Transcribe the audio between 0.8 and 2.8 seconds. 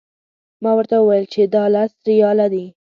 وویل چې دا لس ریاله دي.